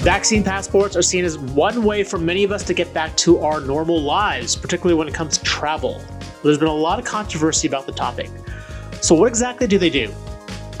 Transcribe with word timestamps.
Vaccine 0.00 0.42
passports 0.42 0.96
are 0.96 1.02
seen 1.02 1.26
as 1.26 1.36
one 1.36 1.84
way 1.84 2.02
for 2.02 2.18
many 2.18 2.42
of 2.42 2.52
us 2.52 2.64
to 2.64 2.72
get 2.72 2.90
back 2.94 3.14
to 3.18 3.38
our 3.40 3.60
normal 3.60 4.00
lives, 4.00 4.56
particularly 4.56 4.98
when 4.98 5.06
it 5.06 5.12
comes 5.12 5.36
to 5.36 5.44
travel. 5.44 6.02
There's 6.42 6.56
been 6.56 6.68
a 6.68 6.74
lot 6.74 6.98
of 6.98 7.04
controversy 7.04 7.68
about 7.68 7.84
the 7.84 7.92
topic. 7.92 8.30
So, 9.02 9.14
what 9.14 9.26
exactly 9.26 9.66
do 9.66 9.76
they 9.76 9.90
do? 9.90 10.10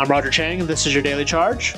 I'm 0.00 0.08
Roger 0.08 0.30
Cheng, 0.30 0.60
and 0.60 0.66
this 0.70 0.86
is 0.86 0.94
your 0.94 1.02
Daily 1.02 1.26
Charge. 1.26 1.74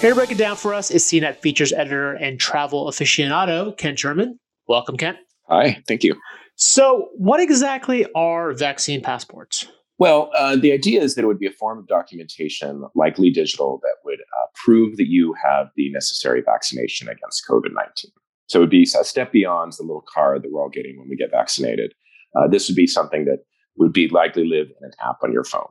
Here 0.00 0.10
to 0.10 0.14
break 0.14 0.30
it 0.30 0.36
down 0.36 0.56
for 0.56 0.74
us 0.74 0.90
is 0.90 1.02
CNET 1.04 1.36
features 1.36 1.72
editor 1.72 2.12
and 2.12 2.38
travel 2.38 2.84
aficionado, 2.84 3.74
Kent 3.78 3.96
German. 3.96 4.38
Welcome, 4.66 4.98
Kent. 4.98 5.16
Hi, 5.48 5.82
thank 5.88 6.04
you. 6.04 6.20
So, 6.56 7.08
what 7.14 7.40
exactly 7.40 8.04
are 8.14 8.52
vaccine 8.52 9.00
passports? 9.00 9.66
Well, 9.98 10.30
uh, 10.34 10.56
the 10.56 10.72
idea 10.72 11.02
is 11.02 11.14
that 11.14 11.24
it 11.24 11.26
would 11.26 11.40
be 11.40 11.46
a 11.46 11.52
form 11.52 11.78
of 11.78 11.88
documentation, 11.88 12.84
likely 12.94 13.30
digital, 13.30 13.80
that 13.82 13.96
would 14.04 14.20
uh, 14.20 14.46
prove 14.54 14.96
that 14.96 15.08
you 15.08 15.34
have 15.44 15.70
the 15.76 15.90
necessary 15.90 16.40
vaccination 16.40 17.08
against 17.08 17.44
COVID 17.48 17.74
19. 17.74 18.12
So 18.46 18.60
it 18.60 18.62
would 18.62 18.70
be 18.70 18.84
a 18.84 19.04
step 19.04 19.32
beyond 19.32 19.72
the 19.72 19.82
little 19.82 20.04
card 20.12 20.42
that 20.42 20.52
we're 20.52 20.62
all 20.62 20.70
getting 20.70 20.98
when 20.98 21.08
we 21.08 21.16
get 21.16 21.30
vaccinated. 21.30 21.92
Uh, 22.34 22.46
this 22.46 22.68
would 22.68 22.76
be 22.76 22.86
something 22.86 23.24
that 23.24 23.44
would 23.76 23.92
be 23.92 24.08
likely 24.08 24.46
live 24.46 24.68
in 24.68 24.86
an 24.86 24.92
app 25.02 25.16
on 25.22 25.32
your 25.32 25.44
phone. 25.44 25.68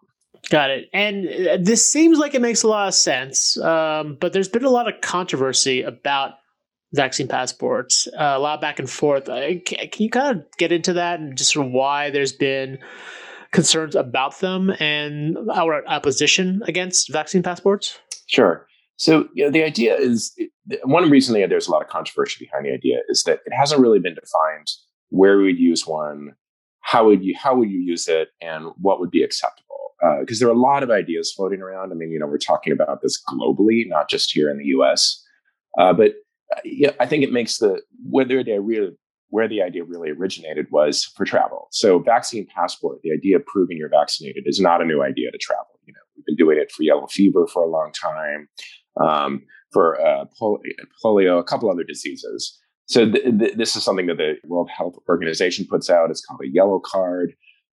Got 0.49 0.70
it. 0.70 0.90
And 0.94 1.27
uh, 1.27 1.57
this 1.59 1.90
seems 1.90 2.20
like 2.20 2.35
it 2.35 2.41
makes 2.41 2.63
a 2.63 2.68
lot 2.68 2.88
of 2.88 2.94
sense, 2.94 3.57
um, 3.59 4.18
but 4.20 4.34
there's 4.34 4.48
been 4.48 4.63
a 4.63 4.70
lot 4.70 4.88
of 4.88 5.02
controversy 5.02 5.82
about 5.82 6.34
vaccine 6.94 7.27
passports, 7.27 8.07
uh, 8.07 8.34
a 8.35 8.40
lot 8.40 8.55
of 8.55 8.62
back 8.62 8.80
and 8.80 8.90
forth. 8.90 9.27
Uh, 9.27 9.59
can 9.66 9.90
you 9.98 10.09
kind 10.09 10.38
of 10.38 10.46
get 10.57 10.71
into 10.71 10.94
that 10.94 11.20
and 11.20 11.38
just 11.38 11.54
sort 11.54 11.66
of 11.66 11.71
why 11.71 12.09
there's 12.09 12.34
been 12.34 12.77
concerns 13.52 13.96
about 13.96 14.40
them 14.40 14.72
and 14.80 15.38
our 15.54 15.86
opposition 15.88 16.62
against 16.68 17.12
vaccine 17.12 17.44
passports? 17.44 18.00
Sure. 18.28 18.68
So 18.98 19.28
you 19.34 19.46
know, 19.46 19.52
the 19.52 19.64
idea 19.64 19.96
is 19.96 20.36
one 20.84 21.10
reason 21.10 21.34
there's 21.49 21.68
a 21.68 21.71
lot 21.71 21.84
of 21.84 21.88
controversy 21.88 22.46
behind 22.46 22.66
the 22.66 22.74
idea 22.74 22.98
is 23.10 23.24
that 23.24 23.40
it 23.46 23.54
hasn't 23.54 23.82
really 23.82 23.99
been 23.99 24.16
defined 24.16 24.68
where 25.10 25.38
we 25.38 25.46
would 25.46 25.60
use 25.60 25.86
one, 25.86 26.34
how 26.82 27.05
would 27.05 27.24
you 27.24 27.36
how 27.38 27.55
would 27.55 27.70
you 27.70 27.80
use 27.80 28.08
it, 28.08 28.30
and 28.41 28.71
what 28.77 28.99
would 28.99 29.12
be 29.12 29.24
acceptable. 29.24 29.64
Because 30.20 30.41
uh, 30.41 30.46
there 30.46 30.49
are 30.49 30.58
a 30.58 30.60
lot 30.60 30.84
of 30.84 30.91
ideas 30.91 31.34
floating 31.36 31.62
around. 31.62 31.91
I 31.91 31.96
mean, 31.96 32.12
you 32.12 32.20
know, 32.20 32.27
we're 32.27 32.38
talking 32.38 32.71
about 32.71 33.02
this 33.02 33.21
globally, 33.27 33.84
not 33.88 34.10
just 34.10 34.32
here 34.32 34.49
in 34.49 34.58
the 34.58 34.66
U.S. 34.66 35.24
Uh, 35.80 35.93
but 35.93 36.14
uh, 36.55 36.60
yeah, 36.64 36.91
I 36.99 37.05
think 37.05 37.24
it 37.24 37.32
makes 37.32 37.58
the 37.58 37.82
whether 38.08 38.43
they're 38.43 38.62
really 38.62 38.91
where 39.30 39.48
the 39.48 39.62
idea 39.62 39.84
really 39.84 40.10
originated 40.10 40.68
was 40.72 41.04
for 41.16 41.26
travel. 41.26 41.68
So 41.72 42.00
vaccine 42.00 42.48
passport, 42.54 43.00
the 43.04 43.12
idea 43.12 43.38
of 43.38 43.46
proving 43.46 43.78
you're 43.78 43.90
vaccinated 43.90 44.44
is 44.46 44.60
not 44.60 44.82
a 44.82 44.86
new 44.86 45.04
idea 45.04 45.32
to 45.32 45.38
travel. 45.38 45.80
You 45.86 45.94
know, 45.94 46.00
we've 46.16 46.26
been 46.26 46.36
doing 46.36 46.58
it 46.58 46.72
for 46.72 46.84
yellow 46.84 47.08
fever 47.08 47.48
for 47.48 47.64
a 47.64 47.70
long 47.70 47.92
time, 47.92 48.48
um, 49.02 49.44
for 49.72 50.00
uh, 50.00 50.26
polio, 50.42 51.40
a 51.40 51.44
couple 51.44 51.70
other 51.70 51.84
diseases. 51.84 52.58
So 52.86 53.10
th- 53.10 53.38
th- 53.38 53.55
this 53.58 53.76
is 53.76 53.84
something 53.84 54.08
that 54.08 54.18
the 54.18 54.36
World 54.46 54.70
Health 54.76 54.96
Organization 55.10 55.68
puts 55.70 55.90
out. 55.90 56.10
It's 56.10 56.26
called 56.26 56.42
a 56.44 56.50
yellow 56.50 56.80
card. 56.80 57.34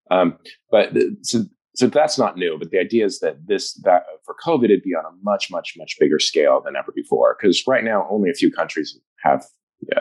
Um, 0.10 0.38
but 0.72 0.94
th- 0.94 1.14
so, 1.22 1.44
so 1.76 1.88
that's 1.88 2.18
not 2.18 2.36
new. 2.36 2.58
But 2.58 2.72
the 2.72 2.80
idea 2.80 3.06
is 3.06 3.20
that 3.20 3.46
this 3.46 3.74
that 3.84 4.04
for 4.26 4.36
COVID, 4.44 4.66
it'd 4.66 4.82
be 4.82 4.96
on 4.96 5.06
a 5.06 5.16
much, 5.22 5.52
much, 5.52 5.74
much 5.78 5.98
bigger 6.00 6.20
scale 6.20 6.62
than 6.66 6.76
ever 6.76 6.92
before. 6.96 7.38
Because 7.40 7.64
right 7.68 7.84
now, 7.84 8.08
only 8.10 8.32
a 8.32 8.34
few 8.34 8.52
countries 8.52 9.00
have 9.24 9.46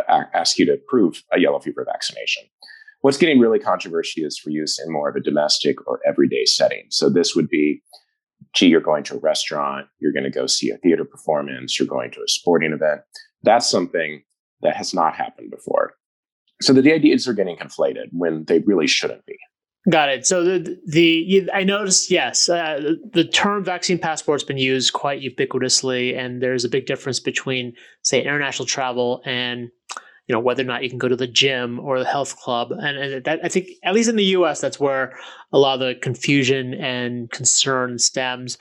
Uh, 0.08 0.24
ask 0.34 0.58
you 0.58 0.66
to 0.66 0.78
prove 0.88 1.22
a 1.32 1.40
yellow 1.40 1.58
fever 1.60 1.84
vaccination. 1.84 2.44
What's 3.00 3.16
getting 3.16 3.40
really 3.40 3.58
controversial 3.58 4.24
is 4.24 4.38
for 4.38 4.50
use 4.50 4.78
in 4.78 4.92
more 4.92 5.08
of 5.08 5.16
a 5.16 5.20
domestic 5.20 5.84
or 5.86 6.00
everyday 6.06 6.44
setting. 6.44 6.84
So 6.90 7.10
this 7.10 7.34
would 7.34 7.48
be, 7.48 7.82
gee, 8.54 8.68
you're 8.68 8.80
going 8.80 9.02
to 9.04 9.16
a 9.16 9.20
restaurant, 9.20 9.88
you're 9.98 10.12
going 10.12 10.24
to 10.24 10.30
go 10.30 10.46
see 10.46 10.70
a 10.70 10.76
theater 10.78 11.04
performance, 11.04 11.78
you're 11.78 11.88
going 11.88 12.12
to 12.12 12.20
a 12.20 12.28
sporting 12.28 12.72
event. 12.72 13.00
That's 13.42 13.68
something 13.68 14.22
that 14.60 14.76
has 14.76 14.94
not 14.94 15.16
happened 15.16 15.50
before. 15.50 15.94
So 16.60 16.72
the 16.72 16.92
ideas 16.92 17.26
are 17.26 17.32
getting 17.32 17.56
conflated 17.56 18.06
when 18.12 18.44
they 18.44 18.60
really 18.60 18.86
shouldn't 18.86 19.26
be. 19.26 19.31
Got 19.90 20.10
it. 20.10 20.26
So 20.26 20.44
the 20.44 20.78
the 20.86 21.50
I 21.52 21.64
noticed 21.64 22.08
yes, 22.08 22.48
uh, 22.48 22.94
the 23.12 23.24
term 23.24 23.64
vaccine 23.64 23.98
passport's 23.98 24.44
been 24.44 24.58
used 24.58 24.92
quite 24.92 25.22
ubiquitously, 25.22 26.16
and 26.16 26.40
there's 26.40 26.64
a 26.64 26.68
big 26.68 26.86
difference 26.86 27.18
between 27.18 27.74
say 28.02 28.20
international 28.20 28.66
travel 28.66 29.22
and 29.24 29.70
you 30.28 30.32
know 30.32 30.38
whether 30.38 30.62
or 30.62 30.66
not 30.66 30.84
you 30.84 30.88
can 30.88 31.00
go 31.00 31.08
to 31.08 31.16
the 31.16 31.26
gym 31.26 31.80
or 31.80 31.98
the 31.98 32.04
health 32.04 32.36
club, 32.36 32.70
and, 32.70 32.96
and 32.96 33.24
that 33.24 33.40
I 33.42 33.48
think 33.48 33.70
at 33.82 33.92
least 33.92 34.08
in 34.08 34.14
the 34.14 34.24
U.S. 34.36 34.60
that's 34.60 34.78
where 34.78 35.18
a 35.52 35.58
lot 35.58 35.74
of 35.74 35.80
the 35.80 35.96
confusion 35.96 36.74
and 36.74 37.28
concern 37.32 37.98
stems. 37.98 38.58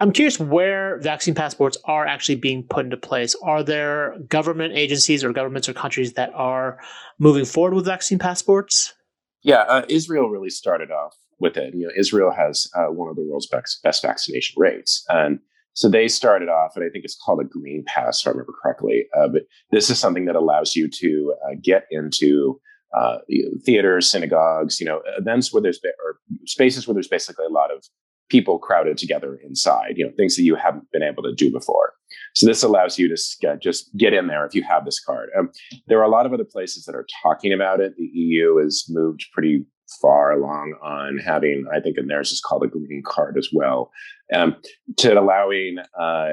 I'm 0.00 0.12
curious 0.12 0.40
where 0.40 0.98
vaccine 1.00 1.34
passports 1.34 1.76
are 1.84 2.06
actually 2.06 2.36
being 2.36 2.62
put 2.62 2.86
into 2.86 2.96
place. 2.96 3.34
Are 3.42 3.62
there 3.62 4.16
government 4.28 4.74
agencies 4.74 5.22
or 5.22 5.32
governments 5.34 5.68
or 5.68 5.74
countries 5.74 6.14
that 6.14 6.32
are 6.34 6.78
moving 7.18 7.44
forward 7.44 7.74
with 7.74 7.84
vaccine 7.84 8.18
passports? 8.18 8.94
Yeah, 9.46 9.60
uh, 9.68 9.82
Israel 9.88 10.28
really 10.28 10.50
started 10.50 10.90
off 10.90 11.14
with 11.38 11.56
it. 11.56 11.72
You 11.72 11.86
know, 11.86 11.92
Israel 11.96 12.32
has 12.32 12.66
uh, 12.74 12.86
one 12.86 13.08
of 13.08 13.14
the 13.14 13.22
world's 13.22 13.46
best, 13.46 13.80
best 13.84 14.02
vaccination 14.02 14.54
rates, 14.58 15.04
and 15.08 15.38
so 15.72 15.88
they 15.88 16.08
started 16.08 16.48
off, 16.48 16.72
and 16.74 16.84
I 16.84 16.88
think 16.88 17.04
it's 17.04 17.16
called 17.24 17.40
a 17.40 17.44
green 17.44 17.84
pass, 17.86 18.20
if 18.20 18.26
I 18.26 18.30
remember 18.30 18.54
correctly. 18.60 19.04
Uh, 19.16 19.28
but 19.28 19.42
this 19.70 19.88
is 19.88 20.00
something 20.00 20.24
that 20.24 20.34
allows 20.34 20.74
you 20.74 20.88
to 20.88 21.34
uh, 21.44 21.54
get 21.62 21.84
into 21.92 22.58
uh, 22.96 23.18
theaters, 23.64 24.10
synagogues, 24.10 24.80
you 24.80 24.86
know, 24.86 25.00
events 25.16 25.52
where 25.52 25.62
there's 25.62 25.78
or 26.04 26.18
spaces 26.46 26.88
where 26.88 26.94
there's 26.94 27.06
basically 27.06 27.44
a 27.46 27.52
lot 27.52 27.70
of 27.72 27.84
people 28.28 28.58
crowded 28.58 28.98
together 28.98 29.38
inside, 29.46 29.94
you 29.94 30.04
know, 30.04 30.10
things 30.16 30.34
that 30.34 30.42
you 30.42 30.56
haven't 30.56 30.90
been 30.90 31.04
able 31.04 31.22
to 31.22 31.32
do 31.32 31.52
before. 31.52 31.92
So 32.36 32.46
this 32.46 32.62
allows 32.62 32.98
you 32.98 33.08
to 33.08 33.58
just 33.62 33.96
get 33.96 34.12
in 34.12 34.26
there 34.26 34.44
if 34.44 34.54
you 34.54 34.62
have 34.62 34.84
this 34.84 35.00
card. 35.00 35.30
Um, 35.38 35.50
there 35.86 35.98
are 35.98 36.04
a 36.04 36.10
lot 36.10 36.26
of 36.26 36.34
other 36.34 36.44
places 36.44 36.84
that 36.84 36.94
are 36.94 37.06
talking 37.22 37.50
about 37.50 37.80
it. 37.80 37.96
The 37.96 38.10
EU 38.12 38.58
has 38.58 38.84
moved 38.90 39.24
pretty 39.32 39.64
far 40.02 40.32
along 40.32 40.74
on 40.82 41.18
having, 41.18 41.64
I 41.74 41.80
think, 41.80 41.96
and 41.96 42.10
theirs 42.10 42.32
is 42.32 42.42
called 42.42 42.62
a 42.62 42.68
green 42.68 43.02
card 43.06 43.38
as 43.38 43.48
well, 43.54 43.90
um, 44.34 44.56
to 44.98 45.18
allowing 45.18 45.78
uh, 45.98 46.32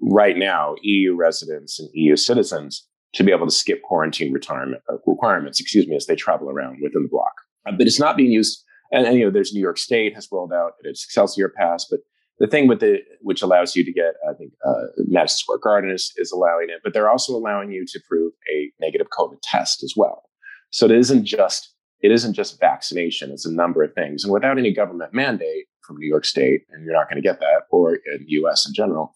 right 0.00 0.36
now 0.36 0.74
EU 0.82 1.14
residents 1.14 1.78
and 1.78 1.88
EU 1.92 2.16
citizens 2.16 2.84
to 3.14 3.22
be 3.22 3.30
able 3.30 3.46
to 3.46 3.54
skip 3.54 3.82
quarantine 3.82 4.32
retirement 4.32 4.82
uh, 4.92 4.96
requirements, 5.06 5.60
excuse 5.60 5.86
me, 5.86 5.94
as 5.94 6.06
they 6.06 6.16
travel 6.16 6.50
around 6.50 6.78
within 6.82 7.04
the 7.04 7.08
bloc. 7.08 7.32
Uh, 7.68 7.72
but 7.72 7.86
it's 7.86 8.00
not 8.00 8.16
being 8.16 8.32
used 8.32 8.64
and, 8.92 9.06
and, 9.06 9.18
you 9.18 9.24
know, 9.24 9.30
there's 9.30 9.52
New 9.52 9.60
York 9.60 9.78
State 9.78 10.14
has 10.14 10.28
rolled 10.30 10.52
out 10.52 10.72
its 10.82 11.04
Excelsior 11.04 11.48
Pass, 11.48 11.86
but 11.90 12.00
the 12.38 12.46
thing 12.46 12.68
with 12.68 12.82
it, 12.82 13.04
which 13.22 13.42
allows 13.42 13.74
you 13.74 13.84
to 13.84 13.92
get, 13.92 14.14
I 14.28 14.34
think, 14.34 14.52
uh, 14.66 14.86
Madison 14.98 15.38
Square 15.38 15.58
Garden 15.58 15.90
is, 15.90 16.12
is 16.16 16.30
allowing 16.30 16.68
it, 16.68 16.80
but 16.84 16.92
they're 16.92 17.10
also 17.10 17.34
allowing 17.34 17.72
you 17.72 17.84
to 17.86 18.00
prove 18.08 18.32
a 18.52 18.70
negative 18.80 19.08
COVID 19.18 19.38
test 19.42 19.82
as 19.82 19.94
well. 19.96 20.24
So 20.70 20.86
it 20.86 20.92
isn't 20.92 21.24
just 21.24 21.72
it 22.02 22.12
isn't 22.12 22.34
just 22.34 22.60
vaccination; 22.60 23.30
it's 23.30 23.46
a 23.46 23.52
number 23.52 23.82
of 23.82 23.94
things. 23.94 24.22
And 24.22 24.32
without 24.32 24.58
any 24.58 24.72
government 24.72 25.14
mandate 25.14 25.64
from 25.82 25.96
New 25.96 26.06
York 26.06 26.26
State, 26.26 26.62
and 26.70 26.84
you're 26.84 26.92
not 26.92 27.08
going 27.08 27.22
to 27.22 27.26
get 27.26 27.40
that, 27.40 27.62
or 27.70 27.94
in 27.94 28.18
the 28.18 28.32
U.S. 28.32 28.66
in 28.66 28.74
general, 28.74 29.14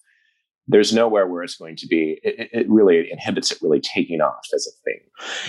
there's 0.69 0.93
nowhere 0.93 1.27
where 1.27 1.43
it's 1.43 1.57
going 1.57 1.77
to 1.77 1.87
be 1.87 2.21
it, 2.23 2.49
it, 2.53 2.71
really 2.71 3.11
inhibits 3.11 3.51
it 3.51 3.59
really 3.61 3.81
taking 3.81 4.21
off 4.21 4.47
as 4.55 4.67
a 4.67 4.85
thing. 4.85 5.01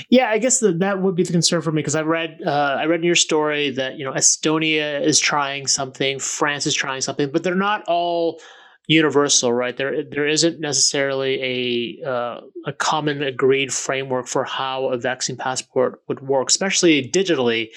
Yeah 0.10 0.30
i 0.30 0.38
guess 0.38 0.60
the, 0.60 0.72
that 0.74 1.02
would 1.02 1.16
be 1.16 1.24
the 1.24 1.32
concern 1.32 1.62
for 1.62 1.72
me 1.72 1.82
because 1.82 1.96
i 1.96 2.02
read 2.02 2.42
uh, 2.46 2.78
i 2.80 2.86
read 2.86 3.02
in 3.02 3.06
your 3.06 3.16
story 3.16 3.70
that 3.72 3.98
you 3.98 4.06
know 4.06 4.14
estonia 4.14 5.02
is 5.02 5.20
trying 5.20 5.68
something 5.68 6.20
france 6.20 6.66
is 6.66 6.74
trying 6.74 7.02
something 7.02 7.32
but 7.32 7.44
they're 7.44 7.56
not 7.56 7.84
all 7.88 8.40
universal 8.88 9.54
right? 9.54 9.78
There 9.78 10.04
there 10.04 10.28
isn't 10.28 10.60
necessarily 10.60 12.02
a 12.04 12.10
uh, 12.10 12.42
a 12.66 12.74
common 12.74 13.24
agreed 13.24 13.74
framework 13.74 14.28
for 14.28 14.44
how 14.44 14.88
a 14.88 14.98
vaccine 14.98 15.38
passport 15.38 16.02
would 16.08 16.22
work 16.22 16.50
especially 16.50 17.10
digitally. 17.10 17.70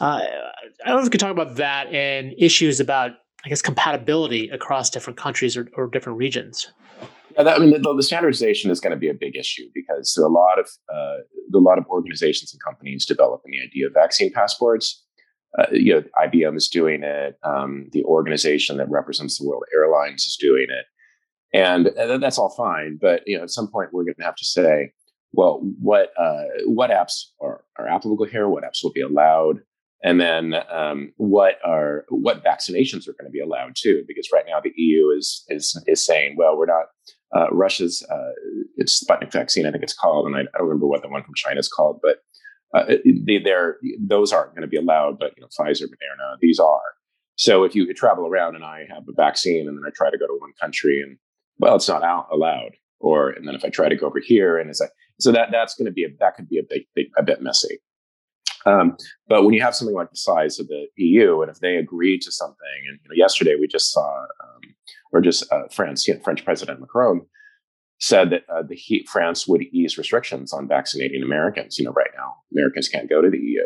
Uh, 0.00 0.20
i 0.84 0.88
don't 0.88 0.96
know 0.96 0.98
if 1.00 1.04
we 1.04 1.10
could 1.10 1.20
talk 1.20 1.30
about 1.30 1.56
that 1.56 1.88
and 1.92 2.32
issues 2.38 2.80
about 2.80 3.12
I 3.44 3.48
guess 3.48 3.62
compatibility 3.62 4.48
across 4.50 4.90
different 4.90 5.18
countries 5.18 5.56
or, 5.56 5.68
or 5.76 5.88
different 5.88 6.18
regions. 6.18 6.70
Yeah, 7.36 7.44
that, 7.44 7.56
I 7.56 7.58
mean, 7.60 7.82
the, 7.82 7.94
the, 7.94 8.02
standardization 8.02 8.70
is 8.70 8.80
going 8.80 8.90
to 8.90 8.98
be 8.98 9.08
a 9.08 9.14
big 9.14 9.36
issue 9.36 9.68
because 9.74 10.14
there 10.16 10.24
are 10.24 10.28
a 10.28 10.32
lot 10.32 10.58
of 10.58 10.68
uh, 10.92 11.18
a 11.54 11.58
lot 11.58 11.78
of 11.78 11.86
organizations 11.86 12.52
and 12.52 12.62
companies 12.62 13.06
developing 13.06 13.52
the 13.52 13.62
idea 13.62 13.86
of 13.86 13.94
vaccine 13.94 14.32
passports. 14.32 15.04
Uh, 15.58 15.66
you 15.72 15.94
know, 15.94 16.02
IBM 16.24 16.56
is 16.56 16.68
doing 16.68 17.02
it. 17.02 17.36
Um, 17.42 17.88
the 17.92 18.04
organization 18.04 18.76
that 18.76 18.90
represents 18.90 19.38
the 19.38 19.46
World 19.46 19.64
Airlines 19.74 20.24
is 20.24 20.36
doing 20.36 20.66
it, 20.68 20.86
and, 21.56 21.88
and 21.88 22.22
that's 22.22 22.38
all 22.38 22.50
fine. 22.50 22.98
But 23.00 23.22
you 23.26 23.36
know, 23.36 23.44
at 23.44 23.50
some 23.50 23.70
point, 23.70 23.90
we're 23.92 24.04
going 24.04 24.14
to 24.18 24.24
have 24.24 24.36
to 24.36 24.44
say, 24.44 24.92
well, 25.32 25.60
what 25.80 26.10
uh, 26.18 26.44
what 26.66 26.90
apps 26.90 27.26
are, 27.40 27.64
are 27.78 27.88
applicable 27.88 28.26
here? 28.26 28.48
What 28.48 28.64
apps 28.64 28.82
will 28.82 28.92
be 28.92 29.02
allowed? 29.02 29.60
And 30.02 30.20
then 30.20 30.54
um, 30.72 31.12
what 31.16 31.56
are 31.64 32.04
what 32.08 32.44
vaccinations 32.44 33.06
are 33.08 33.12
going 33.12 33.26
to 33.26 33.30
be 33.30 33.40
allowed 33.40 33.74
too 33.76 34.02
because 34.06 34.28
right 34.32 34.44
now 34.46 34.60
the 34.60 34.72
eu 34.76 35.10
is 35.16 35.44
is 35.48 35.82
is 35.86 36.04
saying 36.04 36.36
well 36.38 36.56
we're 36.56 36.66
not 36.66 36.86
uh, 37.36 37.48
russia's 37.52 38.06
uh, 38.10 38.32
it's 38.76 39.04
sputnik 39.04 39.32
vaccine 39.32 39.66
i 39.66 39.70
think 39.70 39.82
it's 39.82 39.94
called 39.94 40.26
and 40.26 40.36
i, 40.36 40.40
I 40.40 40.58
don't 40.58 40.68
remember 40.68 40.86
what 40.86 41.02
the 41.02 41.08
one 41.08 41.22
from 41.22 41.34
china 41.34 41.60
is 41.60 41.68
called 41.68 42.00
but 42.02 42.18
uh, 42.72 42.84
they, 43.26 43.44
those 43.98 44.32
aren't 44.32 44.52
going 44.52 44.62
to 44.62 44.68
be 44.68 44.76
allowed 44.76 45.18
but 45.18 45.32
you 45.36 45.42
know 45.42 45.48
pfizer 45.48 45.82
moderna 45.82 46.36
these 46.40 46.58
are. 46.58 46.80
So 47.36 47.64
if 47.64 47.74
you 47.74 47.92
travel 47.94 48.26
around 48.26 48.54
and 48.54 48.64
i 48.64 48.84
have 48.88 49.04
a 49.08 49.12
vaccine 49.14 49.66
and 49.66 49.76
then 49.76 49.84
i 49.86 49.90
try 49.94 50.10
to 50.10 50.18
go 50.18 50.26
to 50.26 50.38
one 50.38 50.52
country 50.60 51.00
and 51.02 51.18
well 51.58 51.76
it's 51.76 51.88
not 51.88 52.02
out 52.02 52.28
allowed. 52.32 52.72
Or 53.00 53.30
and 53.30 53.48
then 53.48 53.54
if 53.54 53.64
I 53.64 53.70
try 53.70 53.88
to 53.88 53.96
go 53.96 54.06
over 54.06 54.20
here, 54.20 54.58
and 54.58 54.68
it's 54.68 54.80
like 54.80 54.90
so 55.18 55.32
that 55.32 55.48
that's 55.50 55.74
going 55.74 55.86
to 55.86 55.92
be 55.92 56.04
a, 56.04 56.08
that 56.20 56.34
could 56.36 56.48
be 56.48 56.58
a 56.58 56.62
big, 56.68 56.82
big 56.94 57.06
a 57.16 57.22
bit 57.22 57.40
messy. 57.40 57.78
Um, 58.66 58.96
but 59.28 59.44
when 59.44 59.54
you 59.54 59.62
have 59.62 59.74
something 59.74 59.94
like 59.94 60.10
the 60.10 60.16
size 60.16 60.58
of 60.58 60.68
the 60.68 60.86
EU, 60.96 61.40
and 61.40 61.50
if 61.50 61.60
they 61.60 61.76
agree 61.76 62.18
to 62.18 62.30
something, 62.30 62.56
and 62.88 62.98
you 63.02 63.08
know, 63.08 63.14
yesterday 63.14 63.56
we 63.58 63.66
just 63.66 63.92
saw, 63.92 64.20
um, 64.20 64.74
or 65.12 65.20
just 65.20 65.50
uh, 65.52 65.68
France, 65.70 66.06
you 66.06 66.14
know, 66.14 66.20
French 66.20 66.44
President 66.44 66.80
Macron 66.80 67.22
said 67.98 68.30
that 68.30 68.42
uh, 68.52 68.62
the 68.62 68.74
he, 68.74 69.06
France 69.10 69.46
would 69.46 69.62
ease 69.62 69.98
restrictions 69.98 70.52
on 70.52 70.68
vaccinating 70.68 71.22
Americans. 71.22 71.78
You 71.78 71.84
know, 71.84 71.92
right 71.92 72.10
now 72.16 72.36
Americans 72.52 72.88
can't 72.88 73.08
go 73.08 73.20
to 73.20 73.30
the 73.30 73.38
EU. 73.38 73.64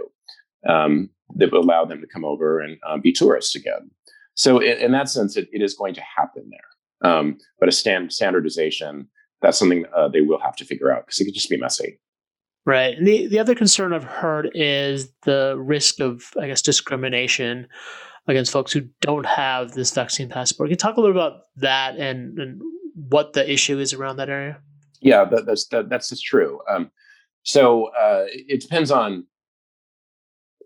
Um, 0.69 1.11
that 1.37 1.53
would 1.53 1.65
allow 1.65 1.85
them 1.85 2.01
to 2.01 2.07
come 2.07 2.25
over 2.25 2.61
and 2.61 2.79
uh, 2.87 2.99
be 2.99 3.13
tourists 3.13 3.55
again. 3.55 3.91
So, 4.35 4.59
in, 4.59 4.79
in 4.79 4.93
that 4.93 5.09
sense, 5.09 5.37
it, 5.37 5.49
it 5.53 5.63
is 5.63 5.75
going 5.75 5.95
to 5.95 6.03
happen 6.03 6.51
there. 6.51 7.11
Um, 7.11 7.39
but 7.61 7.69
a 7.69 7.73
stand, 7.73 8.13
standardization, 8.13 9.09
that's 9.43 9.59
something 9.59 9.85
uh, 9.95 10.09
they 10.09 10.23
will 10.23 10.41
have 10.41 10.57
to 10.57 10.65
figure 10.65 10.91
out 10.91 11.07
because 11.07 11.21
it 11.21 11.25
could 11.25 11.35
just 11.35 11.51
be 11.51 11.59
messy. 11.59 11.99
Right. 12.67 12.97
And 12.97 13.07
the, 13.07 13.27
the 13.27 13.39
other 13.39 13.55
concern 13.55 13.93
I've 13.93 14.05
heard 14.05 14.51
is 14.55 15.13
the 15.25 15.55
risk 15.59 16.01
of, 16.01 16.25
I 16.41 16.47
guess, 16.47 16.63
discrimination 16.63 17.69
against 18.27 18.53
folks 18.53 18.73
who 18.73 18.89
don't 19.01 19.27
have 19.27 19.73
this 19.73 19.93
vaccine 19.93 20.31
passport. 20.31 20.69
Can 20.69 20.71
you 20.73 20.77
talk 20.77 20.97
a 20.97 21.01
little 21.01 21.17
about 21.17 21.43
that 21.57 21.97
and, 21.97 22.39
and 22.39 22.63
what 22.95 23.35
the 23.35 23.51
issue 23.51 23.79
is 23.79 23.93
around 23.93 24.17
that 24.17 24.31
area? 24.31 24.59
Yeah, 25.01 25.25
that, 25.27 25.45
that's 25.45 25.67
that, 25.69 25.91
that's 25.91 26.09
just 26.09 26.25
true. 26.25 26.61
Um, 26.71 26.91
so 27.43 27.89
uh, 27.89 28.25
it 28.29 28.63
depends 28.63 28.91
on 28.91 29.27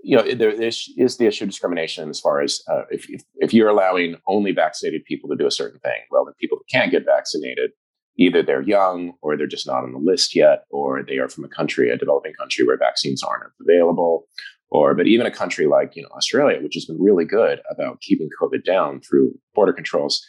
you 0.03 0.17
know 0.17 0.23
there 0.35 0.51
is, 0.51 0.89
is 0.97 1.17
the 1.17 1.27
issue 1.27 1.45
of 1.45 1.51
discrimination 1.51 2.09
as 2.09 2.21
far 2.21 2.41
as 2.41 2.63
uh, 2.71 2.83
if, 2.91 3.11
if, 3.11 3.23
if 3.37 3.53
you're 3.53 3.69
allowing 3.69 4.15
only 4.29 4.53
vaccinated 4.53 5.05
people 5.05 5.29
to 5.29 5.37
do 5.37 5.47
a 5.47 5.51
certain 5.51 5.81
thing 5.81 6.01
well 6.13 6.25
then 6.25 6.35
people 6.41 6.57
that 6.57 6.71
can't 6.71 6.93
get 6.93 7.05
vaccinated 7.05 7.73
either 8.19 8.43
they're 8.43 8.63
young 8.63 9.13
or 9.23 9.37
they're 9.37 9.47
just 9.47 9.67
not 9.67 9.85
on 9.85 9.93
the 9.93 9.99
list 9.99 10.35
yet 10.35 10.65
or 10.71 11.03
they 11.03 11.19
are 11.19 11.29
from 11.29 11.45
a 11.45 11.49
country 11.49 11.91
a 11.91 11.97
developing 11.97 12.33
country 12.35 12.65
where 12.65 12.77
vaccines 12.77 13.23
aren't 13.23 13.53
available 13.61 14.27
or 14.71 14.95
but 14.95 15.07
even 15.07 15.27
a 15.27 15.31
country 15.31 15.67
like 15.67 15.95
you 15.97 16.03
know 16.03 16.09
australia 16.11 16.61
which 16.63 16.75
has 16.75 16.85
been 16.85 17.01
really 17.01 17.25
good 17.25 17.61
about 17.71 18.01
keeping 18.01 18.29
covid 18.41 18.65
down 18.65 19.01
through 19.01 19.33
border 19.55 19.73
controls 19.73 20.25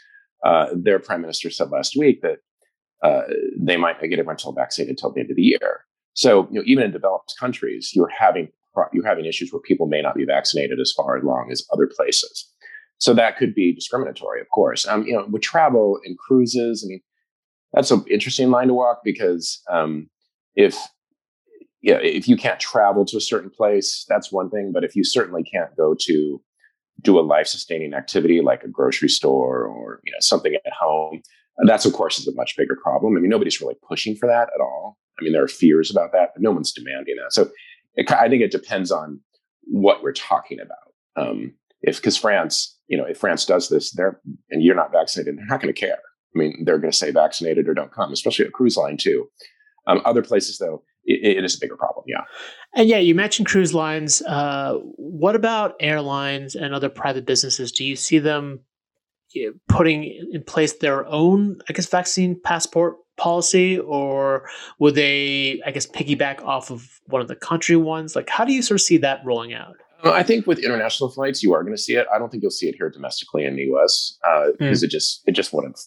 uh, 0.45 0.67
their 0.73 0.99
prime 0.99 1.21
minister 1.21 1.49
said 1.49 1.69
last 1.69 1.97
week 1.97 2.21
that 2.21 2.37
uh, 3.03 3.23
they 3.57 3.77
might 3.77 3.99
get 3.99 4.13
everyone 4.13 4.37
vaccinated 4.55 4.91
until 4.91 5.11
the 5.11 5.19
end 5.19 5.29
of 5.29 5.35
the 5.35 5.41
year 5.41 5.85
so 6.13 6.47
you 6.51 6.59
know 6.59 6.63
even 6.65 6.83
in 6.83 6.91
developed 6.91 7.33
countries 7.39 7.91
you're 7.93 8.09
having 8.09 8.49
you're 8.93 9.05
having 9.05 9.25
issues 9.25 9.51
where 9.51 9.61
people 9.61 9.87
may 9.87 10.01
not 10.01 10.15
be 10.15 10.25
vaccinated 10.25 10.79
as 10.79 10.91
far 10.91 11.17
along 11.17 11.49
as 11.51 11.65
other 11.73 11.87
places. 11.87 12.49
So 12.97 13.13
that 13.13 13.37
could 13.37 13.55
be 13.55 13.73
discriminatory, 13.73 14.41
of 14.41 14.49
course. 14.49 14.85
Um, 14.87 15.03
you 15.03 15.13
know, 15.13 15.25
with 15.29 15.41
travel 15.41 15.99
and 16.05 16.17
cruises, 16.17 16.83
I 16.85 16.87
mean, 16.89 17.01
that's 17.73 17.91
an 17.91 18.03
interesting 18.09 18.49
line 18.49 18.67
to 18.67 18.73
walk 18.73 19.01
because 19.03 19.61
um, 19.69 20.09
if 20.55 20.77
yeah, 21.81 21.99
if 22.01 22.27
you 22.27 22.35
can't 22.35 22.59
travel 22.59 23.05
to 23.05 23.17
a 23.17 23.21
certain 23.21 23.49
place, 23.49 24.05
that's 24.09 24.31
one 24.31 24.49
thing. 24.49 24.71
But 24.73 24.83
if 24.83 24.95
you 24.95 25.03
certainly 25.03 25.43
can't 25.43 25.75
go 25.77 25.95
to 26.01 26.41
do 27.01 27.17
a 27.17 27.21
life-sustaining 27.21 27.93
activity 27.93 28.41
like 28.41 28.63
a 28.63 28.67
grocery 28.67 29.07
store 29.07 29.63
or 29.63 30.01
you 30.03 30.11
know 30.11 30.17
something 30.19 30.53
at 30.53 30.73
home, 30.79 31.21
that's 31.65 31.85
of 31.85 31.93
course 31.93 32.19
is 32.19 32.27
a 32.27 32.35
much 32.35 32.55
bigger 32.57 32.77
problem. 32.81 33.15
I 33.15 33.19
mean, 33.19 33.29
nobody's 33.29 33.61
really 33.61 33.77
pushing 33.87 34.15
for 34.15 34.27
that 34.27 34.49
at 34.53 34.61
all. 34.61 34.97
I 35.19 35.23
mean, 35.23 35.33
there 35.33 35.43
are 35.43 35.49
fears 35.49 35.91
about 35.91 36.11
that, 36.13 36.29
but 36.33 36.41
no 36.41 36.51
one's 36.51 36.71
demanding 36.71 37.15
that. 37.17 37.33
So 37.33 37.49
it, 37.95 38.11
I 38.11 38.29
think 38.29 38.41
it 38.41 38.51
depends 38.51 38.91
on 38.91 39.19
what 39.63 40.01
we're 40.01 40.13
talking 40.13 40.59
about. 40.59 41.27
Um, 41.27 41.53
if 41.81 41.97
because 41.97 42.17
France, 42.17 42.77
you 42.87 42.97
know, 42.97 43.05
if 43.05 43.17
France 43.17 43.45
does 43.45 43.69
this, 43.69 43.91
they're 43.91 44.19
and 44.49 44.63
you're 44.63 44.75
not 44.75 44.91
vaccinated, 44.91 45.37
they're 45.37 45.45
not 45.45 45.61
going 45.61 45.73
to 45.73 45.79
care. 45.79 45.99
I 46.35 46.39
mean, 46.39 46.63
they're 46.65 46.77
going 46.77 46.91
to 46.91 46.97
say 46.97 47.11
vaccinated 47.11 47.67
or 47.67 47.73
don't 47.73 47.91
come, 47.91 48.13
especially 48.13 48.45
a 48.45 48.51
cruise 48.51 48.77
line 48.77 48.97
too. 48.97 49.29
Um, 49.87 50.01
other 50.05 50.21
places, 50.21 50.57
though, 50.59 50.83
it, 51.05 51.37
it 51.37 51.43
is 51.43 51.55
a 51.55 51.59
bigger 51.59 51.75
problem. 51.75 52.05
Yeah. 52.07 52.21
And 52.75 52.87
yeah, 52.87 52.99
you 52.99 53.15
mentioned 53.15 53.47
cruise 53.47 53.73
lines. 53.73 54.21
Uh, 54.21 54.75
what 54.95 55.35
about 55.35 55.75
airlines 55.79 56.55
and 56.55 56.73
other 56.73 56.89
private 56.89 57.25
businesses? 57.25 57.71
Do 57.71 57.83
you 57.83 57.95
see 57.95 58.19
them 58.19 58.59
putting 59.67 60.03
in 60.31 60.43
place 60.43 60.73
their 60.73 61.05
own, 61.05 61.59
I 61.67 61.73
guess, 61.73 61.87
vaccine 61.87 62.39
passport 62.43 62.97
policy, 63.17 63.77
or 63.77 64.49
would 64.79 64.95
they, 64.95 65.61
I 65.65 65.71
guess, 65.71 65.85
piggyback 65.85 66.41
off 66.41 66.71
of 66.71 66.99
one 67.05 67.21
of 67.21 67.27
the 67.27 67.35
country 67.35 67.75
ones? 67.75 68.15
Like, 68.15 68.29
how 68.29 68.45
do 68.45 68.53
you 68.53 68.61
sort 68.61 68.79
of 68.79 68.81
see 68.81 68.97
that 68.97 69.21
rolling 69.25 69.53
out? 69.53 69.75
Uh, 70.03 70.11
I 70.11 70.23
think 70.23 70.47
with 70.47 70.59
international 70.59 71.09
flights, 71.09 71.43
you 71.43 71.53
are 71.53 71.61
going 71.61 71.75
to 71.75 71.81
see 71.81 71.95
it. 71.95 72.07
I 72.13 72.17
don't 72.17 72.29
think 72.29 72.41
you'll 72.41 72.51
see 72.51 72.69
it 72.69 72.75
here 72.75 72.89
domestically 72.89 73.45
in 73.45 73.55
the 73.55 73.63
U.S. 73.63 74.17
Uh, 74.25 74.29
mm. 74.29 74.57
because 74.59 74.81
it 74.81 74.89
just 74.89 75.21
it 75.25 75.33
just 75.33 75.53
wouldn't 75.53 75.79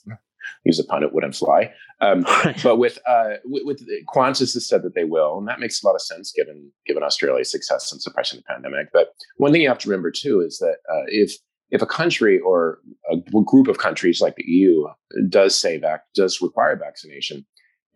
use 0.65 0.79
a 0.79 0.85
pun, 0.85 1.03
it 1.03 1.13
wouldn't 1.13 1.37
fly. 1.37 1.73
Um, 2.01 2.27
but 2.63 2.77
with, 2.77 2.99
uh, 3.07 3.35
with, 3.45 3.63
with 3.65 3.89
Qantas 4.15 4.55
has 4.55 4.67
said 4.67 4.83
that 4.83 4.95
they 4.95 5.05
will, 5.05 5.39
and 5.39 5.49
that 5.49 5.61
makes 5.61 5.83
a 5.83 5.87
lot 5.87 5.95
of 5.95 6.03
sense 6.03 6.33
given 6.33 6.71
given 6.87 7.03
Australia's 7.03 7.51
success 7.51 7.93
in 7.93 8.01
suppressing 8.01 8.39
the 8.41 8.53
pandemic. 8.53 8.89
But 8.93 9.09
one 9.37 9.53
thing 9.53 9.63
you 9.63 9.69
have 9.69 9.79
to 9.79 9.89
remember 9.89 10.11
too 10.11 10.41
is 10.41 10.59
that 10.59 10.77
uh, 10.91 11.05
if 11.07 11.37
if 11.71 11.81
a 11.81 11.87
country 11.87 12.39
or 12.39 12.79
a 13.11 13.17
group 13.45 13.67
of 13.67 13.79
countries 13.79 14.21
like 14.21 14.37
the 14.37 14.45
EU 14.47 14.85
does 15.29 15.59
say 15.59 15.79
that 15.79 16.03
does 16.15 16.43
require 16.43 16.77
vaccination, 16.77 17.47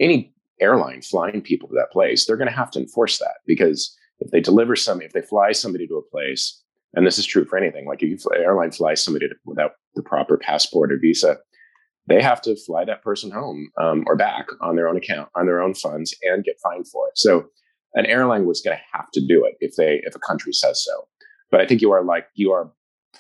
any 0.01 0.35
airline 0.61 1.03
flying 1.03 1.43
people 1.43 1.69
to 1.69 1.75
that 1.75 1.93
place, 1.93 2.25
they're 2.25 2.39
going 2.39 2.49
to 2.49 2.57
have 2.57 2.71
to 2.71 2.81
enforce 2.81 3.19
that 3.19 3.37
because 3.47 3.95
if 4.21 4.31
they 4.31 4.41
deliver 4.41 4.77
some, 4.77 5.03
if 5.03 5.13
they 5.13 5.21
fly 5.21 5.53
somebody 5.53 5.87
to 5.87 5.97
a 5.97 6.11
place, 6.11 6.63
and 6.95 7.07
this 7.07 7.19
is 7.19 7.27
true 7.27 7.45
for 7.45 7.59
anything, 7.59 7.87
like 7.87 8.03
if 8.03 8.09
you 8.09 8.17
fly, 8.17 8.39
airline 8.39 8.71
flies 8.71 9.05
somebody 9.05 9.29
to, 9.29 9.35
without 9.45 9.73
the 9.95 10.03
proper 10.03 10.39
passport 10.39 10.91
or 10.91 10.99
visa, 10.99 11.37
they 12.09 12.23
have 12.23 12.41
to 12.43 12.57
fly 12.57 12.85
that 12.85 13.03
person 13.03 13.31
home 13.31 13.71
um, 13.81 14.05
or 14.07 14.17
back 14.17 14.47
on 14.61 14.77
their 14.77 14.89
own 14.89 14.97
account, 14.97 15.29
on 15.35 15.47
their 15.47 15.61
own 15.61 15.75
funds, 15.75 16.15
and 16.23 16.45
get 16.45 16.61
fined 16.63 16.89
for 16.89 17.09
it. 17.09 17.19
So 17.19 17.47
an 17.95 18.07
airline 18.07 18.47
was 18.47 18.61
going 18.61 18.77
to 18.77 18.83
have 18.97 19.11
to 19.13 19.21
do 19.21 19.45
it 19.45 19.55
if 19.61 19.75
they 19.77 20.01
if 20.05 20.15
a 20.15 20.21
country 20.21 20.53
says 20.53 20.85
so. 20.85 21.09
But 21.51 21.61
I 21.61 21.67
think 21.67 21.81
you 21.81 21.93
are 21.93 22.05
like 22.05 22.27
you 22.35 22.53
are 22.53 22.71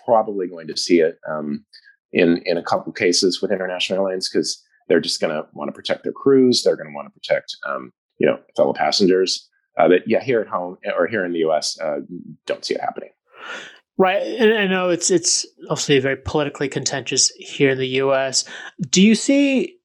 probably 0.04 0.46
going 0.46 0.68
to 0.68 0.76
see 0.76 1.00
it 1.00 1.18
um, 1.28 1.64
in 2.12 2.42
in 2.44 2.56
a 2.56 2.62
couple 2.62 2.92
cases 2.92 3.40
with 3.42 3.52
international 3.52 4.00
airlines 4.00 4.28
because 4.28 4.62
they're 4.88 5.00
just 5.00 5.20
going 5.20 5.34
to 5.34 5.46
want 5.52 5.68
to 5.68 5.72
protect 5.72 6.04
their 6.04 6.12
crews. 6.12 6.62
They're 6.62 6.76
going 6.76 6.88
to 6.88 6.94
want 6.94 7.08
to 7.08 7.18
protect 7.18 7.56
um, 7.66 7.92
you 8.18 8.26
know 8.26 8.38
fellow 8.56 8.72
passengers. 8.72 9.48
Uh, 9.78 9.88
but 9.88 10.02
yeah, 10.06 10.22
here 10.22 10.40
at 10.40 10.48
home 10.48 10.78
or 10.96 11.06
here 11.06 11.24
in 11.24 11.32
the 11.32 11.40
U.S., 11.40 11.78
uh, 11.80 11.98
don't 12.46 12.64
see 12.64 12.74
it 12.74 12.80
happening. 12.80 13.10
Right, 13.98 14.22
and 14.22 14.52
I 14.52 14.66
know 14.66 14.90
it's 14.90 15.10
it's 15.10 15.46
obviously 15.70 15.98
very 16.00 16.16
politically 16.16 16.68
contentious 16.68 17.30
here 17.30 17.70
in 17.70 17.78
the 17.78 17.88
U.S. 17.88 18.44
Do 18.90 19.00
you 19.00 19.14
see 19.14 19.76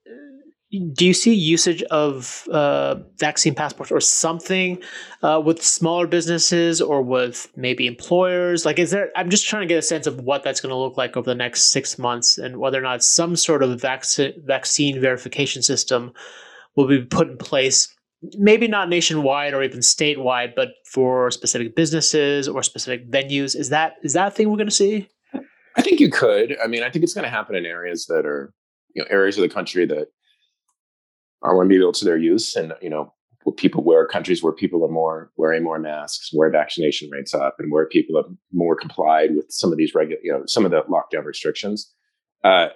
do 0.94 1.06
you 1.06 1.13
see 1.13 1.34
usage 1.34 1.84
of 1.84 2.48
uh, 2.50 2.96
vaccine 3.18 3.53
passports 3.53 3.91
or 3.91 4.00
something 4.00 4.82
uh, 5.22 5.41
with 5.44 5.62
smaller 5.62 6.08
businesses 6.08 6.82
or 6.82 7.01
with 7.01 7.51
maybe 7.58 7.88
employers? 7.88 8.65
Like, 8.65 8.80
is 8.80 8.91
there? 8.91 9.12
I'm 9.15 9.30
just 9.30 9.48
trying 9.48 9.63
to 9.63 9.68
get 9.68 9.80
a 9.80 9.82
sense 9.82 10.08
of 10.08 10.22
what 10.22 10.44
that's 10.44 10.62
going 10.62 10.72
to 10.72 10.77
look 10.77 10.96
like 10.96 11.18
over 11.18 11.30
the 11.30 11.36
next 11.36 11.72
six 11.72 12.00
months, 12.00 12.38
and 12.38 12.58
whether 12.58 12.80
or 12.80 12.84
not 12.84 13.03
some 13.03 13.36
sort 13.36 13.63
of 13.63 13.82
vaccine 13.82 14.34
vaccine 14.46 15.01
verification 15.01 15.62
system 15.62 16.13
will 16.75 16.88
be 16.88 17.01
put 17.01 17.30
in 17.30 17.38
place. 17.38 17.94
Maybe 18.38 18.68
not 18.68 18.90
nationwide 18.90 19.54
or 19.54 19.63
even 19.63 19.80
statewide, 19.80 20.54
but 20.56 20.70
for 20.92 21.32
specific 21.32 21.75
businesses 21.75 22.48
or 22.48 22.62
specific 22.62 23.10
venues. 23.10 23.56
Is 23.56 23.70
that 23.70 23.96
is 24.04 24.13
that 24.13 24.36
thing 24.36 24.50
we're 24.50 24.58
going 24.58 24.68
to 24.68 24.75
see? 24.75 25.08
I 25.75 25.82
think 25.82 26.00
you 26.00 26.12
could. 26.12 26.58
I 26.63 26.68
mean, 26.68 26.84
I 26.84 26.90
think 26.90 27.04
it's 27.04 27.13
going 27.13 27.24
to 27.24 27.30
happen 27.30 27.56
in 27.56 27.66
areas 27.66 28.06
that 28.08 28.25
are, 28.25 28.54
you 28.94 29.01
know, 29.01 29.08
areas 29.10 29.38
of 29.38 29.42
the 29.42 29.50
country 29.50 29.86
that 29.86 30.08
are 31.42 31.54
going 31.54 31.68
to 31.68 31.74
be 31.74 31.82
able 31.82 31.94
to 31.94 32.06
their 32.06 32.18
use 32.18 32.56
and 32.56 32.74
you 32.82 32.90
know 32.90 33.13
people 33.58 33.84
where 33.84 34.06
countries 34.06 34.44
where 34.44 34.54
people 34.54 34.86
are 34.86 34.92
more 34.92 35.32
wearing 35.36 35.63
more 35.63 35.80
masks 35.80 36.30
where 36.32 36.51
vaccination 36.51 37.10
rates 37.10 37.34
up 37.34 37.56
and 37.60 37.72
where 37.72 37.88
people 37.88 38.16
have 38.16 38.32
more 38.54 38.75
complied 38.75 39.36
with 39.36 39.48
some 39.50 39.72
of 39.72 39.78
these 39.78 39.96
regular 39.96 40.22
you 40.24 40.32
know 40.32 40.44
some 40.46 40.66
of 40.66 40.72
the 40.72 40.82
lockdown 40.84 41.25
restrictions 41.25 41.92
uh, 42.44 42.68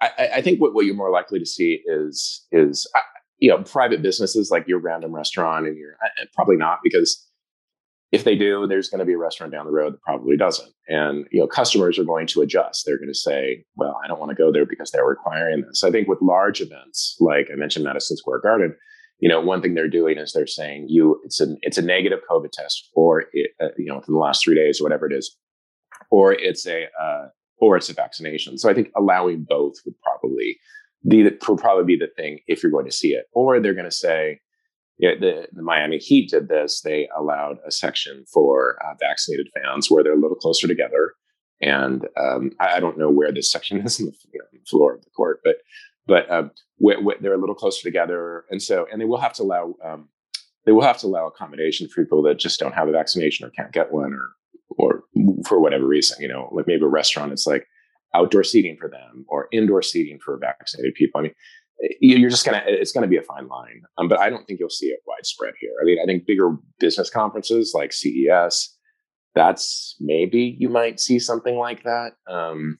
I, 0.00 0.28
I, 0.36 0.42
think 0.42 0.60
what, 0.60 0.74
what 0.74 0.84
you're 0.84 0.94
more 0.94 1.10
likely 1.10 1.38
to 1.38 1.46
see 1.46 1.82
is 1.86 2.46
is 2.52 2.90
you 3.38 3.50
know 3.50 3.62
private 3.62 4.02
businesses 4.02 4.50
like 4.50 4.66
your 4.66 4.78
random 4.78 5.14
restaurant 5.14 5.66
and 5.66 5.76
your 5.76 5.96
probably 6.34 6.56
not 6.56 6.78
because 6.82 7.26
if 8.12 8.24
they 8.24 8.36
do, 8.36 8.66
there's 8.66 8.88
going 8.88 9.00
to 9.00 9.04
be 9.04 9.14
a 9.14 9.18
restaurant 9.18 9.52
down 9.52 9.66
the 9.66 9.72
road 9.72 9.92
that 9.92 10.02
probably 10.02 10.36
doesn't. 10.36 10.72
And 10.88 11.26
you 11.32 11.40
know, 11.40 11.46
customers 11.46 11.98
are 11.98 12.04
going 12.04 12.26
to 12.28 12.40
adjust. 12.40 12.84
They're 12.86 12.98
going 12.98 13.08
to 13.08 13.14
say, 13.14 13.64
"Well, 13.74 13.98
I 14.02 14.06
don't 14.06 14.20
want 14.20 14.30
to 14.30 14.36
go 14.36 14.52
there 14.52 14.64
because 14.64 14.90
they're 14.90 15.04
requiring 15.04 15.62
this." 15.62 15.82
I 15.82 15.90
think 15.90 16.08
with 16.08 16.22
large 16.22 16.60
events, 16.60 17.16
like 17.20 17.48
I 17.52 17.56
mentioned, 17.56 17.84
Madison 17.84 18.16
Square 18.16 18.40
Garden, 18.40 18.76
you 19.18 19.28
know, 19.28 19.40
one 19.40 19.60
thing 19.60 19.74
they're 19.74 19.88
doing 19.88 20.18
is 20.18 20.32
they're 20.32 20.46
saying 20.46 20.86
you 20.88 21.20
it's 21.24 21.40
a 21.40 21.56
it's 21.62 21.78
a 21.78 21.82
negative 21.82 22.20
COVID 22.30 22.52
test, 22.52 22.88
or 22.94 23.24
it, 23.32 23.50
uh, 23.60 23.68
you 23.76 23.86
know, 23.86 23.96
within 23.96 24.14
the 24.14 24.20
last 24.20 24.44
three 24.44 24.54
days 24.54 24.80
or 24.80 24.84
whatever 24.84 25.10
it 25.10 25.14
is, 25.14 25.36
or 26.10 26.32
it's 26.32 26.64
a 26.66 26.84
uh, 27.00 27.26
or 27.58 27.76
it's 27.76 27.88
a 27.88 27.94
vaccination. 27.94 28.56
So 28.56 28.70
I 28.70 28.74
think 28.74 28.90
allowing 28.96 29.44
both 29.48 29.74
would 29.84 29.94
probably 30.00 30.58
be 31.08 31.28
will 31.46 31.56
probably 31.56 31.84
be 31.84 31.96
the 31.96 32.10
thing 32.16 32.40
if 32.46 32.62
you're 32.62 32.72
going 32.72 32.86
to 32.86 32.92
see 32.92 33.08
it, 33.08 33.26
or 33.32 33.60
they're 33.60 33.74
going 33.74 33.84
to 33.84 33.90
say 33.90 34.40
yeah, 34.98 35.10
the, 35.20 35.46
the, 35.52 35.62
Miami 35.62 35.98
Heat 35.98 36.30
did 36.30 36.48
this. 36.48 36.80
They 36.80 37.08
allowed 37.16 37.58
a 37.66 37.70
section 37.70 38.24
for 38.32 38.78
uh, 38.82 38.94
vaccinated 38.98 39.48
fans 39.54 39.90
where 39.90 40.02
they're 40.02 40.14
a 40.14 40.20
little 40.20 40.36
closer 40.36 40.66
together. 40.66 41.12
And 41.60 42.06
um, 42.18 42.52
I, 42.60 42.76
I, 42.76 42.80
don't 42.80 42.98
know 42.98 43.10
where 43.10 43.32
this 43.32 43.50
section 43.50 43.78
is 43.86 44.00
in 44.00 44.06
the, 44.06 44.12
you 44.32 44.40
know, 44.40 44.46
the, 44.52 44.58
floor 44.66 44.94
of 44.94 45.04
the 45.04 45.10
court, 45.10 45.40
but 45.44 45.56
but 46.06 46.30
uh, 46.30 46.48
they're 47.20 47.34
a 47.34 47.38
little 47.38 47.54
closer 47.54 47.82
together, 47.82 48.44
and 48.50 48.62
so 48.62 48.86
and 48.92 49.00
they 49.00 49.04
will 49.04 49.20
have 49.20 49.32
to 49.34 49.42
allow 49.42 49.74
um, 49.84 50.08
they 50.64 50.72
will 50.72 50.82
have 50.82 50.98
to 50.98 51.06
allow 51.06 51.26
accommodation 51.26 51.88
for 51.88 52.02
people 52.02 52.22
that 52.22 52.38
just 52.38 52.60
don't 52.60 52.74
have 52.74 52.88
a 52.88 52.92
vaccination 52.92 53.44
or 53.46 53.50
can't 53.50 53.72
get 53.72 53.92
one 53.92 54.12
or 54.12 54.28
or 54.78 55.04
for 55.46 55.60
whatever 55.60 55.86
reason. 55.86 56.20
You 56.20 56.28
know, 56.28 56.48
like 56.52 56.66
maybe 56.66 56.84
a 56.84 56.88
restaurant, 56.88 57.32
it's 57.32 57.46
like 57.46 57.66
outdoor 58.16 58.44
seating 58.44 58.76
for 58.80 58.88
them 58.88 59.24
or 59.28 59.48
indoor 59.52 59.82
seating 59.82 60.18
for 60.24 60.38
vaccinated 60.38 60.94
people. 60.94 61.20
I 61.20 61.22
mean, 61.22 61.32
you're 62.00 62.30
just 62.30 62.46
gonna 62.46 62.62
it's 62.66 62.92
gonna 62.92 63.06
be 63.06 63.18
a 63.18 63.22
fine 63.22 63.48
line, 63.48 63.82
um, 63.98 64.08
but 64.08 64.18
I 64.18 64.30
don't 64.30 64.46
think 64.46 64.58
you'll 64.58 64.70
see 64.70 64.86
it 64.86 65.00
widespread 65.06 65.54
here. 65.60 65.72
I 65.80 65.84
mean, 65.84 65.98
I 66.02 66.06
think 66.06 66.26
bigger 66.26 66.56
business 66.80 67.10
conferences 67.10 67.72
like 67.74 67.92
CES, 67.92 68.74
that's 69.34 69.96
maybe 70.00 70.56
you 70.58 70.68
might 70.68 70.98
see 70.98 71.18
something 71.18 71.56
like 71.56 71.84
that. 71.84 72.12
Um, 72.28 72.78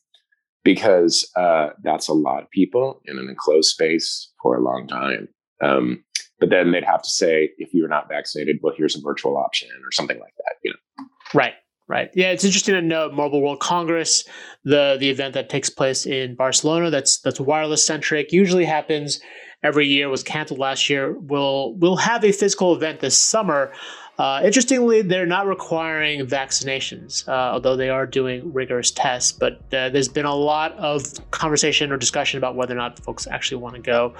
because 0.64 1.31
uh, 1.37 1.69
that's 1.85 2.09
a 2.09 2.12
lot 2.12 2.43
of 2.43 2.50
people 2.50 3.00
in 3.05 3.19
an 3.19 3.28
enclosed 3.28 3.71
space 3.71 4.33
for 4.43 4.57
a 4.57 4.61
long 4.61 4.88
time. 4.88 5.28
Um, 5.62 6.02
but 6.40 6.50
then 6.50 6.73
they'd 6.73 6.83
have 6.83 7.02
to 7.02 7.09
say, 7.09 7.50
if 7.59 7.73
you're 7.73 7.88
not 7.88 8.09
vaccinated, 8.09 8.59
well, 8.62 8.75
here's 8.76 8.97
a 8.97 9.00
virtual 9.00 9.37
option 9.37 9.69
or 9.85 9.93
something 9.93 10.19
like 10.19 10.35
that. 10.38 10.57
You 10.64 10.73
know, 10.73 11.05
right. 11.35 11.52
Right. 11.88 12.11
Yeah, 12.14 12.33
it's 12.33 12.43
interesting 12.43 12.75
to 12.75 12.83
note 12.83 13.12
Mobile 13.12 13.40
World 13.40 13.61
Congress, 13.61 14.25
the 14.64 14.97
the 14.99 15.09
event 15.09 15.35
that 15.35 15.49
takes 15.49 15.71
place 15.71 16.05
in 16.05 16.35
Barcelona. 16.35 16.90
That's 16.90 17.19
that's 17.19 17.38
wireless 17.38 17.87
centric. 17.87 18.33
Usually 18.33 18.64
happens 18.64 19.21
every 19.62 19.87
year. 19.87 20.09
Was 20.09 20.25
canceled 20.25 20.59
last 20.59 20.90
year. 20.90 21.12
We'll 21.12 21.75
we'll 21.75 21.97
have 21.97 22.25
a 22.25 22.33
physical 22.33 22.75
event 22.75 22.99
this 22.99 23.16
summer 23.16 23.73
uh, 24.19 24.41
interestingly, 24.43 25.03
they're 25.03 25.27
not 25.27 25.47
requiring 25.47 26.25
vaccinations, 26.27 27.29
uh, 27.29 27.53
although 27.53 27.77
they 27.77 27.91
are 27.91 28.07
doing 28.07 28.53
rigorous 28.53 28.91
tests. 28.91 29.31
But 29.33 29.61
uh, 29.73 29.91
there's 29.91 30.09
been 30.09 30.25
a 30.25 30.35
lot 30.35 30.73
of 30.73 31.05
conversation 31.33 31.93
or 31.93 31.99
discussion 31.99 32.39
about 32.39 32.55
whether 32.55 32.73
or 32.73 32.79
not 32.79 32.99
folks 33.01 33.27
actually 33.27 33.59
want 33.59 33.75
to 33.75 33.83
go. 33.83 34.15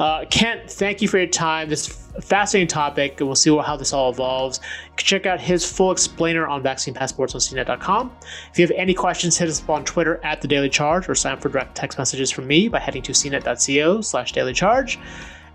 Uh, 0.00 0.24
Kent, 0.30 0.70
thank 0.70 1.02
you 1.02 1.08
for 1.08 1.18
your 1.18 1.26
time. 1.26 1.68
This 1.68 1.86
fascinating 2.22 2.68
topic, 2.68 3.20
and 3.20 3.28
we'll 3.28 3.36
see 3.36 3.54
how 3.54 3.76
this 3.76 3.92
all 3.92 4.10
evolves. 4.10 4.60
Check 4.96 5.26
out 5.26 5.40
his 5.40 5.70
full 5.70 5.92
explainer 5.92 6.46
on 6.46 6.62
vaccine 6.62 6.94
passports 6.94 7.34
on 7.34 7.40
cnet.com. 7.40 8.12
If 8.50 8.58
you 8.58 8.66
have 8.66 8.76
any 8.76 8.94
questions, 8.94 9.36
hit 9.36 9.48
us 9.48 9.62
up 9.62 9.68
on 9.68 9.84
Twitter 9.84 10.24
at 10.24 10.40
the 10.40 10.48
Daily 10.48 10.70
Charge 10.70 11.08
or 11.08 11.14
sign 11.14 11.34
up 11.34 11.42
for 11.42 11.50
direct 11.50 11.74
text 11.74 11.98
messages 11.98 12.30
from 12.30 12.46
me 12.46 12.68
by 12.68 12.78
heading 12.78 13.02
to 13.02 13.12
cnet.co 13.12 14.00
slash 14.00 14.32
daily 14.32 14.54
charge. 14.54 14.98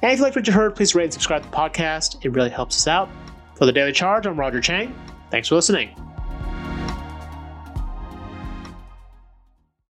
And 0.01 0.11
if 0.11 0.19
you 0.19 0.23
like 0.23 0.35
what 0.35 0.45
you 0.45 0.53
heard, 0.53 0.75
please 0.75 0.93
rate 0.93 1.05
and 1.05 1.13
subscribe 1.13 1.43
to 1.43 1.49
the 1.49 1.55
podcast. 1.55 2.23
It 2.23 2.29
really 2.29 2.49
helps 2.49 2.77
us 2.77 2.87
out. 2.87 3.09
For 3.59 3.65
the 3.65 3.73
Daily 3.73 3.91
Charge, 3.91 4.25
I'm 4.25 4.39
Roger 4.39 4.61
Cheng. 4.61 4.95
Thanks 5.31 5.49
for 5.49 5.55
listening. 5.55 5.89